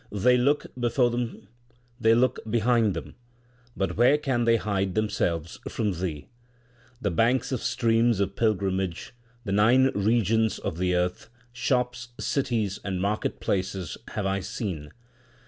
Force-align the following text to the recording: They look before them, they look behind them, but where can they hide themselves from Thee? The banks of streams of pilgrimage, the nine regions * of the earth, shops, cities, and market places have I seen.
They 0.11 0.35
look 0.35 0.65
before 0.79 1.11
them, 1.11 1.47
they 1.99 2.15
look 2.15 2.39
behind 2.49 2.95
them, 2.95 3.13
but 3.77 3.97
where 3.97 4.17
can 4.17 4.45
they 4.45 4.55
hide 4.55 4.95
themselves 4.95 5.59
from 5.69 5.91
Thee? 5.91 6.25
The 6.99 7.11
banks 7.11 7.51
of 7.51 7.61
streams 7.61 8.19
of 8.19 8.35
pilgrimage, 8.35 9.13
the 9.43 9.51
nine 9.51 9.91
regions 9.93 10.57
* 10.57 10.57
of 10.67 10.79
the 10.79 10.95
earth, 10.95 11.29
shops, 11.53 12.07
cities, 12.19 12.79
and 12.83 12.99
market 12.99 13.39
places 13.39 13.95
have 14.15 14.25
I 14.25 14.39
seen. 14.39 14.89